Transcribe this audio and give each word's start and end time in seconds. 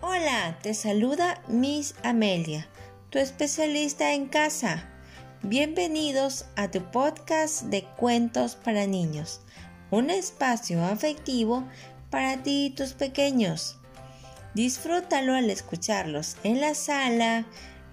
Hola, 0.00 0.58
te 0.62 0.74
saluda 0.74 1.42
Miss 1.48 1.94
Amelia, 2.02 2.68
tu 3.10 3.18
especialista 3.18 4.12
en 4.12 4.26
casa. 4.26 4.88
Bienvenidos 5.42 6.46
a 6.56 6.70
tu 6.70 6.82
podcast 6.90 7.62
de 7.64 7.84
cuentos 7.96 8.56
para 8.56 8.86
niños, 8.86 9.40
un 9.90 10.10
espacio 10.10 10.84
afectivo 10.84 11.64
para 12.10 12.42
ti 12.42 12.66
y 12.66 12.70
tus 12.70 12.92
pequeños. 12.92 13.78
Disfrútalo 14.54 15.34
al 15.34 15.48
escucharlos 15.48 16.36
en 16.44 16.60
la 16.60 16.74
sala, 16.74 17.46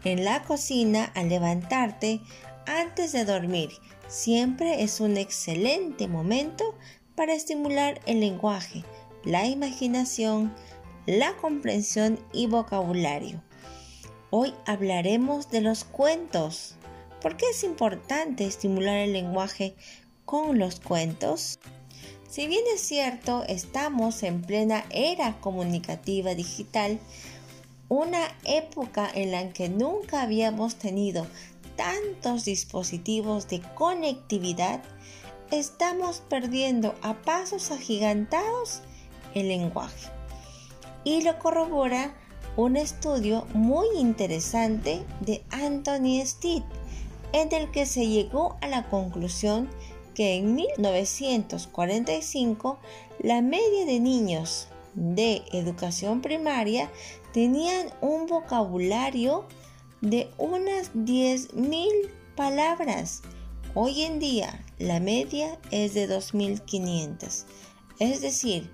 en 0.04 0.26
la 0.26 0.44
cocina, 0.44 1.12
al 1.16 1.30
levantarte, 1.30 2.22
antes 2.66 3.12
de 3.12 3.26
dormir. 3.26 3.70
Siempre 4.08 4.84
es 4.84 5.02
un 5.02 5.18
excelente 5.18 6.08
momento 6.08 6.74
para 7.16 7.34
estimular 7.34 8.00
el 8.06 8.22
lenguaje, 8.22 8.86
la 9.26 9.48
imaginación, 9.48 10.56
la 11.06 11.36
comprensión 11.36 12.18
y 12.32 12.48
vocabulario. 12.48 13.44
Hoy 14.30 14.54
hablaremos 14.66 15.52
de 15.52 15.60
los 15.60 15.84
cuentos. 15.84 16.76
¿Por 17.22 17.36
qué 17.36 17.48
es 17.52 17.66
importante 17.66 18.46
estimular 18.46 18.96
el 18.96 19.12
lenguaje 19.12 19.76
con 20.24 20.58
los 20.58 20.80
cuentos? 20.80 21.60
Si 22.30 22.48
bien 22.48 22.64
es 22.74 22.80
cierto, 22.80 23.44
estamos 23.50 24.24
en 24.24 24.42
plena 24.42 24.86
era 24.90 25.38
comunicativa 25.42 26.34
digital, 26.34 26.98
una 27.90 28.22
época 28.46 29.10
en 29.14 29.32
la 29.32 29.52
que 29.52 29.68
nunca 29.68 30.22
habíamos 30.22 30.76
tenido 30.76 31.28
tantos 31.78 32.44
dispositivos 32.44 33.48
de 33.48 33.62
conectividad, 33.76 34.84
estamos 35.52 36.22
perdiendo 36.28 36.96
a 37.02 37.14
pasos 37.14 37.72
agigantados 37.72 38.82
el 39.34 39.48
lenguaje. 39.48 40.10
Y 41.06 41.22
lo 41.22 41.40
corrobora 41.40 42.14
un 42.58 42.76
estudio 42.76 43.48
muy 43.54 43.88
interesante 43.98 45.06
de 45.22 45.46
Anthony 45.52 46.22
Steed, 46.26 46.64
en 47.32 47.54
el 47.54 47.72
que 47.72 47.86
se 47.86 48.06
llegó 48.08 48.58
a 48.62 48.68
la 48.68 48.90
conclusión 48.90 49.70
que 50.16 50.36
en 50.36 50.56
1945 50.56 52.80
la 53.20 53.42
media 53.42 53.86
de 53.86 54.00
niños 54.00 54.68
de 54.96 55.44
educación 55.52 56.22
primaria 56.22 56.90
tenían 57.32 57.90
un 58.02 58.26
vocabulario 58.26 59.46
de 60.02 60.30
unas 60.38 60.94
10.000 60.94 61.88
palabras. 62.36 63.22
Hoy 63.74 64.04
en 64.04 64.20
día 64.20 64.64
la 64.80 65.00
media 65.00 65.58
es 65.72 65.94
de 65.94 66.10
2.500. 66.10 67.46
Es 68.00 68.22
decir, 68.22 68.70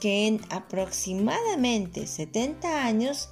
que 0.00 0.26
en 0.26 0.40
aproximadamente 0.50 2.06
70 2.06 2.84
años 2.84 3.30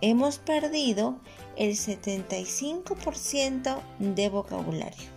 hemos 0.00 0.38
perdido 0.38 1.20
el 1.56 1.72
75% 1.72 3.80
de 3.98 4.28
vocabulario. 4.28 5.10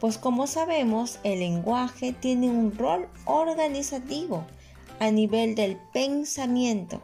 Pues 0.00 0.18
como 0.18 0.46
sabemos, 0.46 1.18
el 1.22 1.38
lenguaje 1.38 2.12
tiene 2.12 2.50
un 2.50 2.76
rol 2.76 3.08
organizativo 3.24 4.44
a 4.98 5.10
nivel 5.10 5.54
del 5.54 5.78
pensamiento. 5.92 7.00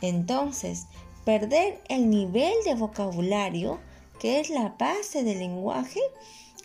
Entonces, 0.00 0.86
perder 1.28 1.78
el 1.90 2.08
nivel 2.08 2.54
de 2.64 2.74
vocabulario, 2.74 3.78
que 4.18 4.40
es 4.40 4.48
la 4.48 4.74
base 4.78 5.24
del 5.24 5.40
lenguaje, 5.40 6.00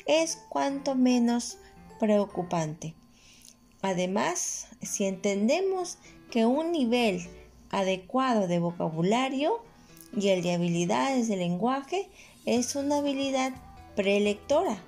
es 0.06 0.42
cuanto 0.48 0.96
menos 0.96 1.58
preocupante. 2.00 2.94
Además, 3.82 4.68
si 4.82 5.04
entendemos 5.04 5.98
que 6.32 6.46
un 6.46 6.72
nivel 6.72 7.28
adecuado 7.72 8.48
de 8.48 8.60
vocabulario 8.60 9.62
y 10.16 10.30
el 10.30 10.42
de 10.42 10.54
habilidades 10.54 11.28
de 11.28 11.36
lenguaje 11.36 12.08
es 12.46 12.78
una 12.78 13.00
habilidad 13.00 13.52
prelectora, 13.98 14.82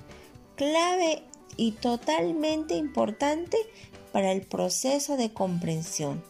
clave 0.56 1.22
y 1.58 1.72
totalmente 1.74 2.76
importante 2.76 3.58
para 4.14 4.32
el 4.32 4.44
proceso 4.44 5.18
de 5.18 5.34
comprensión. 5.34 6.24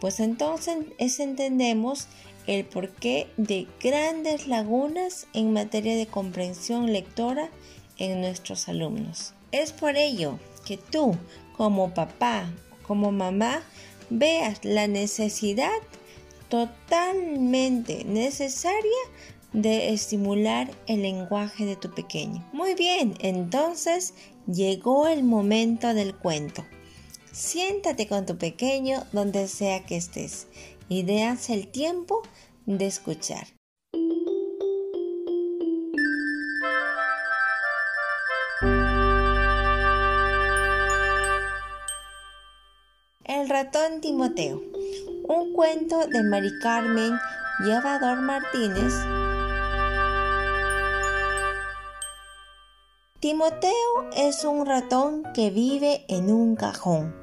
Pues 0.00 0.20
entonces 0.20 0.76
es, 0.98 1.18
entendemos 1.18 2.08
el 2.46 2.64
porqué 2.64 3.28
de 3.36 3.66
grandes 3.82 4.46
lagunas 4.46 5.26
en 5.32 5.52
materia 5.52 5.96
de 5.96 6.06
comprensión 6.06 6.92
lectora 6.92 7.50
en 7.98 8.20
nuestros 8.20 8.68
alumnos. 8.68 9.34
Es 9.52 9.72
por 9.72 9.96
ello 9.96 10.38
que 10.66 10.76
tú, 10.76 11.16
como 11.56 11.94
papá, 11.94 12.50
como 12.86 13.12
mamá, 13.12 13.62
veas 14.10 14.64
la 14.64 14.86
necesidad 14.86 15.70
totalmente 16.48 18.04
necesaria 18.04 18.90
de 19.52 19.92
estimular 19.92 20.70
el 20.86 21.02
lenguaje 21.02 21.64
de 21.64 21.76
tu 21.76 21.94
pequeño. 21.94 22.44
Muy 22.52 22.74
bien, 22.74 23.14
entonces 23.20 24.14
llegó 24.46 25.06
el 25.06 25.22
momento 25.22 25.94
del 25.94 26.14
cuento. 26.14 26.64
Siéntate 27.32 28.06
con 28.06 28.26
tu 28.26 28.36
pequeño 28.36 29.04
donde 29.12 29.48
sea 29.48 29.84
que 29.84 29.96
estés 29.96 30.46
y 30.88 31.02
déase 31.02 31.54
el 31.54 31.68
tiempo 31.68 32.22
de 32.66 32.86
escuchar. 32.86 33.46
El 43.24 43.48
ratón 43.48 44.00
Timoteo. 44.00 44.62
Un 45.26 45.52
cuento 45.54 46.06
de 46.06 46.22
Mari 46.22 46.58
Carmen 46.60 47.18
Llevador 47.60 48.20
Martínez 48.20 48.92
Timoteo 53.24 54.10
es 54.14 54.44
un 54.44 54.66
ratón 54.66 55.22
que 55.32 55.48
vive 55.48 56.04
en 56.08 56.30
un 56.30 56.56
cajón, 56.56 57.16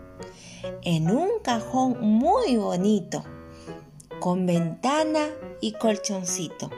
en 0.82 1.12
un 1.12 1.30
cajón 1.44 1.98
muy 2.02 2.58
bonito, 2.58 3.24
con 4.22 4.46
ventana 4.46 5.28
y 5.62 5.74
colchoncito. 5.74 6.70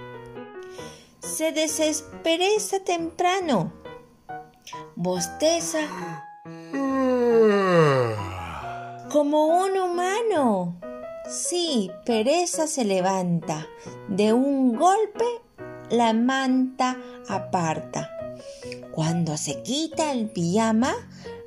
Se 1.19 1.51
desespereza 1.51 2.79
temprano, 2.79 3.73
bosteza. 4.95 5.81
Como 9.11 9.47
un 9.47 9.77
humano. 9.77 10.79
Sí, 11.29 11.91
pereza 12.05 12.65
se 12.65 12.85
levanta, 12.85 13.67
de 14.07 14.33
un 14.33 14.75
golpe 14.75 15.25
la 15.89 16.13
manta 16.13 16.97
aparta. 17.27 18.09
Cuando 18.91 19.35
se 19.35 19.61
quita 19.63 20.13
el 20.13 20.29
pijama, 20.29 20.93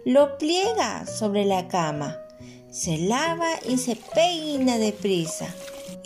lo 0.05 0.37
pliega 0.37 1.07
sobre 1.07 1.47
la 1.47 1.69
cama, 1.69 2.19
se 2.71 2.99
lava 2.99 3.49
y 3.67 3.79
se 3.79 3.97
peina 3.97 4.77
deprisa 4.77 5.47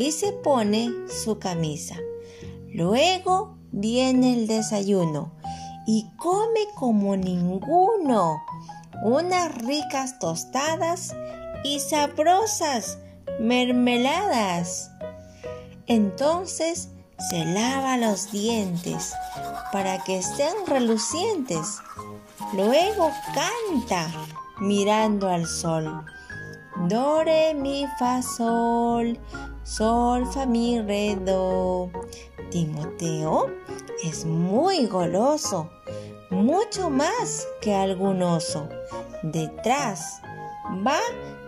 y 0.01 0.13
se 0.13 0.33
pone 0.33 0.91
su 1.09 1.39
camisa. 1.39 1.95
Luego 2.73 3.59
viene 3.71 4.33
el 4.33 4.47
desayuno 4.47 5.35
y 5.87 6.07
come 6.17 6.61
como 6.75 7.19
ninguno 7.19 8.41
unas 9.05 9.55
ricas 9.59 10.19
tostadas 10.19 11.15
y 11.65 11.81
sabrosas 11.81 12.97
mermeladas. 13.41 14.91
Entonces 15.87 16.89
se 17.29 17.45
lava 17.45 17.99
los 17.99 18.33
dientes 18.33 19.13
para 19.71 20.03
que 20.03 20.17
estén 20.17 20.55
relucientes. 20.67 21.77
Luego 22.55 23.11
canta 23.35 24.11
mirando 24.61 25.29
al 25.29 25.47
sol. 25.47 26.07
Do, 26.89 27.23
re, 27.23 27.53
mi, 27.53 27.87
fa, 27.99 28.23
sol, 28.23 29.19
sol, 29.71 30.27
fa, 30.27 30.47
mi, 30.47 30.81
re, 30.81 31.17
do. 31.25 31.91
Timoteo 32.51 33.47
es 34.03 34.25
muy 34.25 34.87
goloso, 34.87 35.71
mucho 36.31 36.91
más 36.91 37.47
que 37.61 37.73
algún 37.73 38.21
oso. 38.23 38.69
Detrás 39.23 40.21
va 40.85 40.99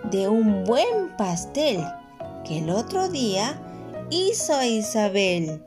de 0.05 0.29
un 0.29 0.63
buen 0.63 1.17
pastel 1.19 1.85
que 2.45 2.59
el 2.59 2.71
otro 2.71 3.09
día 3.09 3.61
hizo 4.11 4.63
Isabel. 4.63 5.65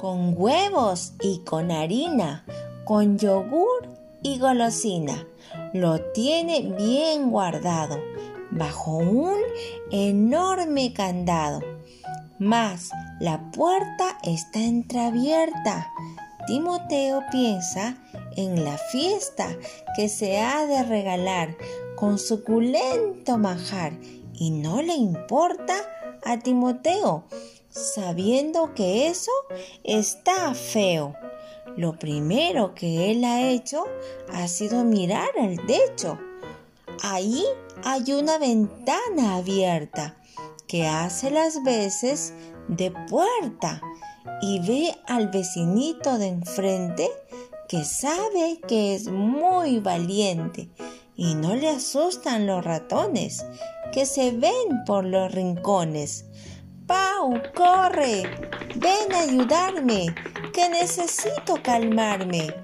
Con 0.00 0.34
huevos 0.36 1.12
y 1.22 1.38
con 1.44 1.70
harina, 1.70 2.44
con 2.84 3.16
yogur 3.16 3.88
y 4.22 4.40
golosina. 4.40 5.24
Lo 5.72 6.00
tiene 6.12 6.74
bien 6.76 7.30
guardado 7.30 7.96
bajo 8.54 8.96
un 8.98 9.38
enorme 9.90 10.92
candado. 10.92 11.60
Mas 12.38 12.90
la 13.20 13.50
puerta 13.52 14.18
está 14.22 14.60
entreabierta. 14.60 15.92
Timoteo 16.46 17.22
piensa 17.30 17.96
en 18.36 18.64
la 18.64 18.76
fiesta 18.76 19.48
que 19.96 20.08
se 20.08 20.40
ha 20.40 20.66
de 20.66 20.82
regalar 20.82 21.56
con 21.96 22.18
suculento 22.18 23.38
manjar 23.38 23.92
y 24.34 24.50
no 24.50 24.82
le 24.82 24.94
importa 24.94 25.74
a 26.24 26.38
Timoteo, 26.38 27.24
sabiendo 27.68 28.74
que 28.74 29.06
eso 29.06 29.32
está 29.84 30.54
feo. 30.54 31.14
Lo 31.76 31.98
primero 31.98 32.74
que 32.74 33.10
él 33.10 33.24
ha 33.24 33.48
hecho 33.48 33.84
ha 34.32 34.46
sido 34.48 34.84
mirar 34.84 35.30
al 35.40 35.64
techo. 35.66 36.18
Ahí 37.02 37.44
hay 37.84 38.12
una 38.12 38.38
ventana 38.38 39.36
abierta 39.36 40.16
que 40.66 40.86
hace 40.86 41.30
las 41.30 41.62
veces 41.62 42.32
de 42.68 42.90
puerta 43.08 43.80
y 44.40 44.60
ve 44.60 44.94
al 45.06 45.28
vecinito 45.28 46.18
de 46.18 46.28
enfrente 46.28 47.10
que 47.68 47.84
sabe 47.84 48.60
que 48.66 48.94
es 48.94 49.08
muy 49.08 49.80
valiente 49.80 50.70
y 51.16 51.34
no 51.34 51.54
le 51.54 51.68
asustan 51.68 52.46
los 52.46 52.64
ratones 52.64 53.44
que 53.92 54.06
se 54.06 54.32
ven 54.32 54.84
por 54.86 55.04
los 55.04 55.32
rincones. 55.32 56.26
Pau, 56.86 57.40
corre, 57.54 58.22
ven 58.76 59.12
a 59.12 59.20
ayudarme, 59.20 60.14
que 60.52 60.68
necesito 60.68 61.62
calmarme. 61.62 62.54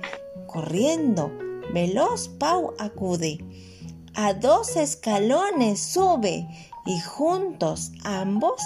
Corriendo, 0.46 1.32
veloz 1.72 2.28
Pau 2.28 2.74
acude. 2.78 3.38
A 4.14 4.34
dos 4.34 4.76
escalones 4.76 5.80
sube 5.80 6.48
y 6.84 7.00
juntos 7.00 7.92
ambos 8.04 8.60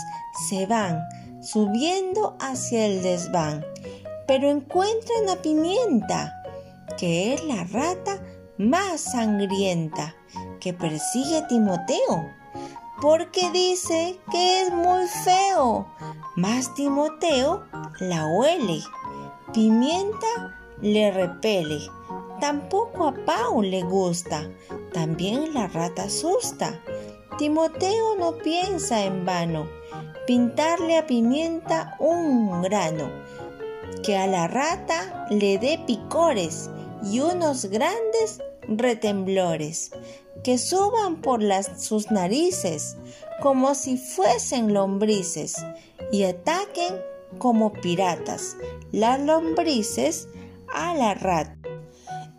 se 0.48 0.66
van 0.66 1.02
subiendo 1.42 2.36
hacia 2.40 2.86
el 2.86 3.02
desván. 3.02 3.64
Pero 4.26 4.50
encuentran 4.50 5.28
a 5.30 5.36
Pimienta, 5.42 6.32
que 6.96 7.34
es 7.34 7.44
la 7.44 7.64
rata 7.64 8.22
más 8.56 9.00
sangrienta 9.00 10.14
que 10.60 10.72
persigue 10.72 11.38
a 11.38 11.46
Timoteo, 11.46 12.30
porque 13.02 13.50
dice 13.50 14.18
que 14.30 14.62
es 14.62 14.72
muy 14.72 15.06
feo. 15.24 15.86
Más 16.36 16.74
Timoteo 16.74 17.64
la 18.00 18.26
huele. 18.26 18.80
Pimienta 19.52 20.58
le 20.80 21.10
repele. 21.10 21.80
Tampoco 22.40 23.06
a 23.06 23.14
Pau 23.26 23.62
le 23.62 23.82
gusta. 23.82 24.48
También 24.94 25.52
la 25.52 25.66
rata 25.66 26.04
asusta. 26.04 26.80
Timoteo 27.36 28.16
no 28.16 28.38
piensa 28.38 29.04
en 29.04 29.26
vano 29.26 29.68
pintarle 30.26 30.96
a 30.96 31.06
pimienta 31.06 31.96
un 31.98 32.62
grano, 32.62 33.10
que 34.02 34.16
a 34.16 34.26
la 34.26 34.46
rata 34.46 35.26
le 35.30 35.58
dé 35.58 35.78
picores 35.86 36.70
y 37.02 37.20
unos 37.20 37.66
grandes 37.66 38.40
retemblores, 38.68 39.90
que 40.42 40.58
suban 40.58 41.20
por 41.20 41.42
las, 41.42 41.82
sus 41.82 42.10
narices 42.10 42.96
como 43.42 43.74
si 43.74 43.96
fuesen 43.96 44.72
lombrices 44.72 45.56
y 46.12 46.22
ataquen 46.22 46.94
como 47.38 47.72
piratas 47.72 48.56
las 48.92 49.20
lombrices 49.20 50.28
a 50.72 50.94
la 50.94 51.14
rata. 51.14 51.56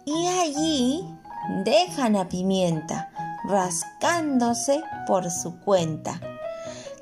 Y 0.06 0.28
allí 0.28 1.15
dejan 1.64 2.16
a 2.16 2.28
pimienta 2.28 3.12
rascándose 3.48 4.84
por 5.08 5.30
su 5.30 5.60
cuenta. 5.60 6.20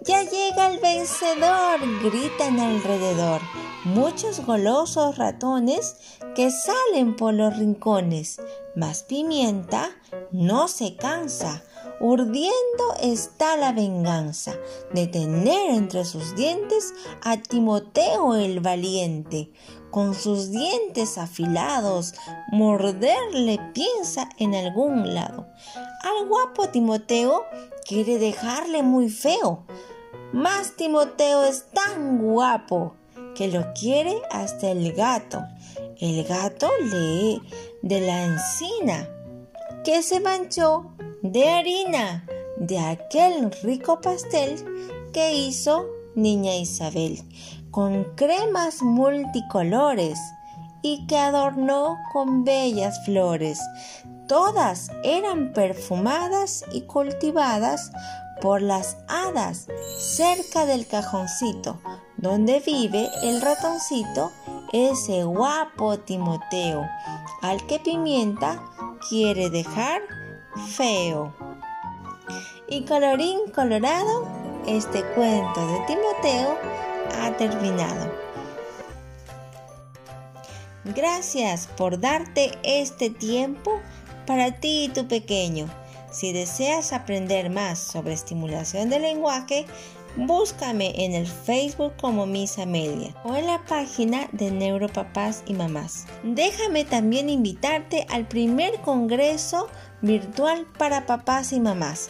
Ya 0.06 0.24
llega 0.24 0.68
el 0.68 0.80
vencedor, 0.80 1.80
gritan 2.04 2.60
alrededor 2.60 3.42
muchos 3.84 4.46
golosos 4.46 5.18
ratones 5.18 5.98
que 6.36 6.52
salen 6.52 7.16
por 7.16 7.34
los 7.34 7.58
rincones. 7.58 8.42
Mas 8.76 9.04
pimienta 9.04 9.92
no 10.32 10.68
se 10.68 10.96
cansa, 10.96 11.64
urdiendo 12.00 12.54
está 13.02 13.58
la 13.58 13.72
venganza 13.72 14.54
de 14.94 15.08
tener 15.08 15.72
entre 15.72 16.06
sus 16.06 16.36
dientes 16.36 16.94
a 17.24 17.38
Timoteo 17.38 18.36
el 18.36 18.60
valiente. 18.60 19.52
Con 19.92 20.16
sus 20.16 20.50
dientes 20.50 21.20
afilados, 21.20 22.16
morderle 22.52 23.60
piensa 23.74 24.28
en 24.40 24.56
algún 24.56 25.14
lado. 25.14 25.48
Al 26.02 26.28
guapo 26.28 26.70
Timoteo 26.70 27.46
quiere 27.88 28.18
dejarle 28.18 28.82
muy 28.82 29.10
feo, 29.10 29.66
más 30.34 30.76
Timoteo 30.76 31.44
es 31.44 31.68
tan 31.70 32.18
guapo 32.18 32.96
que 33.36 33.50
lo 33.50 33.72
quiere 33.80 34.20
hasta 34.32 34.72
el 34.72 34.92
gato. 34.94 35.44
El 36.00 36.24
gato 36.24 36.70
lee 36.92 37.40
de 37.84 38.02
la 38.02 38.26
encina 38.26 39.08
que 39.84 40.02
se 40.02 40.20
manchó 40.20 40.92
de 41.24 41.50
harina 41.50 42.26
de 42.58 42.80
aquel 42.80 43.50
rico 43.64 44.02
pastel 44.02 45.10
que 45.14 45.34
hizo 45.34 45.86
niña 46.16 46.56
Isabel 46.58 47.24
con 47.72 48.04
cremas 48.16 48.84
multicolores 48.84 50.20
y 50.82 51.08
que 51.08 51.18
adornó 51.18 51.98
con 52.12 52.44
bellas 52.44 53.04
flores. 53.06 53.60
Todas 54.28 54.92
eran 55.06 55.54
perfumadas 55.54 56.66
y 56.74 56.82
cultivadas 56.82 57.94
por 58.42 58.62
las 58.62 58.98
hadas 59.08 59.68
cerca 59.98 60.66
del 60.66 60.86
cajoncito 60.86 61.80
donde 62.18 62.60
vive 62.60 63.10
el 63.22 63.42
ratoncito, 63.42 64.32
ese 64.72 65.24
guapo 65.24 66.00
Timoteo, 66.00 66.88
al 67.42 67.66
que 67.66 67.80
Pimienta 67.80 68.64
quiere 69.10 69.50
dejar 69.50 70.02
feo. 70.76 71.34
Y 72.68 72.86
colorín 72.86 73.40
colorado, 73.54 74.28
este 74.68 75.04
cuento 75.14 75.68
de 75.68 75.80
Timoteo 75.88 76.58
ha 77.22 77.32
terminado. 77.38 78.12
Gracias 80.86 81.68
por 81.68 82.00
darte 82.00 82.52
este 82.64 83.10
tiempo 83.10 83.80
para 84.26 84.60
ti 84.60 84.86
y 84.86 84.90
tu 84.90 85.08
pequeño. 85.08 85.68
Si 86.12 86.32
deseas 86.32 86.94
aprender 86.94 87.50
más 87.50 87.80
sobre 87.80 88.14
estimulación 88.14 88.90
del 88.90 89.02
lenguaje, 89.02 89.66
búscame 90.16 91.06
en 91.06 91.14
el 91.14 91.28
Facebook 91.28 91.94
como 92.00 92.26
Miss 92.26 92.60
Amelia 92.60 93.16
o 93.24 93.36
en 93.36 93.48
la 93.48 93.64
página 93.66 94.28
de 94.32 94.52
Neuropapás 94.52 95.44
y 95.46 95.54
Mamás. 95.54 96.06
Déjame 96.24 96.86
también 96.86 97.30
invitarte 97.30 98.06
al 98.10 98.28
primer 98.28 98.80
congreso 98.82 99.68
virtual 100.02 100.68
para 100.78 101.06
papás 101.06 101.54
y 101.54 101.60
mamás 101.60 102.10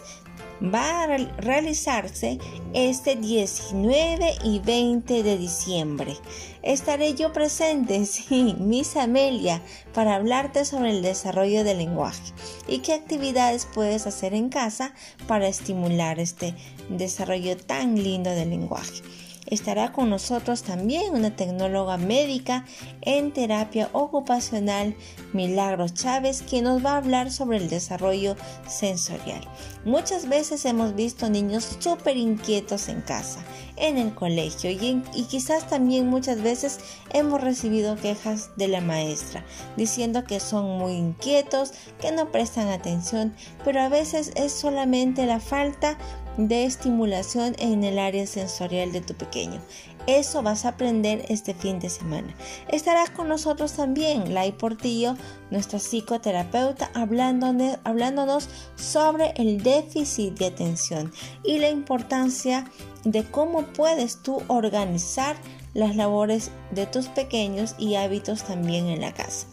va 0.72 1.02
a 1.02 1.16
realizarse 1.38 2.38
este 2.72 3.16
19 3.16 4.34
y 4.44 4.60
20 4.60 5.22
de 5.22 5.36
diciembre. 5.36 6.16
Estaré 6.62 7.14
yo 7.14 7.32
presente, 7.32 8.06
sí, 8.06 8.56
Miss 8.58 8.96
Amelia, 8.96 9.60
para 9.92 10.14
hablarte 10.14 10.64
sobre 10.64 10.90
el 10.90 11.02
desarrollo 11.02 11.64
del 11.64 11.78
lenguaje 11.78 12.32
y 12.66 12.78
qué 12.78 12.94
actividades 12.94 13.66
puedes 13.74 14.06
hacer 14.06 14.34
en 14.34 14.48
casa 14.48 14.94
para 15.26 15.48
estimular 15.48 16.18
este 16.18 16.54
desarrollo 16.88 17.56
tan 17.56 18.02
lindo 18.02 18.30
del 18.30 18.50
lenguaje. 18.50 19.02
Estará 19.46 19.92
con 19.92 20.10
nosotros 20.10 20.62
también 20.62 21.14
una 21.14 21.36
tecnóloga 21.36 21.96
médica 21.96 22.64
en 23.02 23.32
terapia 23.32 23.90
ocupacional, 23.92 24.96
Milagros 25.32 25.94
Chávez, 25.94 26.42
quien 26.48 26.64
nos 26.64 26.84
va 26.84 26.92
a 26.92 26.96
hablar 26.96 27.30
sobre 27.30 27.58
el 27.58 27.68
desarrollo 27.68 28.36
sensorial. 28.66 29.46
Muchas 29.84 30.28
veces 30.28 30.64
hemos 30.64 30.94
visto 30.94 31.28
niños 31.28 31.76
súper 31.78 32.16
inquietos 32.16 32.88
en 32.88 33.02
casa, 33.02 33.44
en 33.76 33.98
el 33.98 34.14
colegio 34.14 34.70
y, 34.70 35.02
y, 35.14 35.24
quizás 35.24 35.68
también 35.68 36.06
muchas 36.06 36.40
veces 36.40 36.78
hemos 37.12 37.40
recibido 37.40 37.96
quejas 37.96 38.50
de 38.56 38.68
la 38.68 38.80
maestra 38.80 39.44
diciendo 39.76 40.24
que 40.24 40.40
son 40.40 40.78
muy 40.78 40.92
inquietos, 40.92 41.72
que 42.00 42.12
no 42.12 42.30
prestan 42.30 42.68
atención, 42.68 43.34
pero 43.64 43.80
a 43.80 43.88
veces 43.88 44.32
es 44.36 44.52
solamente 44.52 45.26
la 45.26 45.40
falta 45.40 45.98
de 46.36 46.64
estimulación 46.64 47.54
en 47.58 47.84
el 47.84 47.98
área 47.98 48.26
sensorial 48.26 48.92
de 48.92 49.00
tu 49.00 49.14
pequeño. 49.14 49.60
Eso 50.06 50.42
vas 50.42 50.64
a 50.64 50.70
aprender 50.70 51.24
este 51.28 51.54
fin 51.54 51.78
de 51.78 51.88
semana. 51.88 52.34
Estarás 52.68 53.08
con 53.08 53.28
nosotros 53.28 53.72
también, 53.72 54.34
Lai 54.34 54.52
Portillo, 54.52 55.16
nuestra 55.50 55.78
psicoterapeuta, 55.78 56.90
hablándonos 56.94 58.48
sobre 58.76 59.32
el 59.36 59.62
déficit 59.62 60.38
de 60.38 60.46
atención 60.46 61.10
y 61.42 61.58
la 61.58 61.70
importancia 61.70 62.70
de 63.04 63.24
cómo 63.24 63.62
puedes 63.68 64.22
tú 64.22 64.42
organizar 64.48 65.36
las 65.72 65.96
labores 65.96 66.50
de 66.70 66.86
tus 66.86 67.06
pequeños 67.08 67.74
y 67.78 67.94
hábitos 67.94 68.42
también 68.44 68.88
en 68.88 69.00
la 69.00 69.14
casa. 69.14 69.46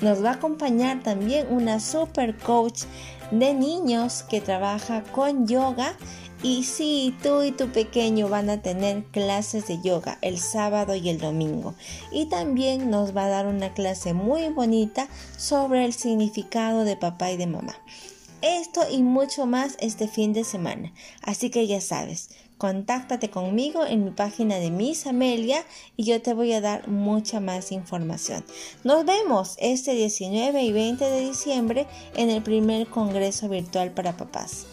Nos 0.00 0.22
va 0.22 0.30
a 0.30 0.34
acompañar 0.34 1.02
también 1.02 1.46
una 1.50 1.80
super 1.80 2.36
coach 2.36 2.82
de 3.30 3.54
niños 3.54 4.22
que 4.22 4.40
trabaja 4.40 5.02
con 5.02 5.46
yoga 5.46 5.96
y 6.42 6.64
sí, 6.64 7.14
tú 7.22 7.42
y 7.42 7.50
tu 7.50 7.68
pequeño 7.68 8.28
van 8.28 8.50
a 8.50 8.60
tener 8.60 9.04
clases 9.04 9.66
de 9.66 9.80
yoga 9.80 10.18
el 10.20 10.38
sábado 10.38 10.94
y 10.94 11.08
el 11.08 11.18
domingo. 11.18 11.74
Y 12.12 12.26
también 12.26 12.90
nos 12.90 13.16
va 13.16 13.24
a 13.24 13.30
dar 13.30 13.46
una 13.46 13.72
clase 13.72 14.12
muy 14.12 14.48
bonita 14.50 15.08
sobre 15.38 15.84
el 15.84 15.94
significado 15.94 16.84
de 16.84 16.96
papá 16.96 17.30
y 17.30 17.36
de 17.36 17.46
mamá. 17.46 17.74
Esto 18.42 18.82
y 18.90 19.02
mucho 19.02 19.46
más 19.46 19.76
este 19.80 20.08
fin 20.08 20.34
de 20.34 20.44
semana. 20.44 20.92
Así 21.22 21.48
que 21.50 21.66
ya 21.66 21.80
sabes, 21.80 22.28
contáctate 22.58 23.30
conmigo 23.30 23.84
en 23.84 24.04
mi 24.04 24.10
página 24.10 24.56
de 24.56 24.70
Miss 24.70 25.06
Amelia 25.06 25.64
y 25.96 26.04
yo 26.04 26.20
te 26.22 26.34
voy 26.34 26.52
a 26.52 26.60
dar 26.60 26.88
mucha 26.88 27.40
más 27.40 27.72
información. 27.72 28.44
Nos 28.84 29.04
vemos 29.04 29.56
este 29.58 29.92
19 29.94 30.62
y 30.62 30.72
20 30.72 31.04
de 31.04 31.20
diciembre 31.20 31.86
en 32.14 32.30
el 32.30 32.42
primer 32.42 32.86
Congreso 32.88 33.48
Virtual 33.48 33.90
para 33.92 34.16
Papás. 34.16 34.66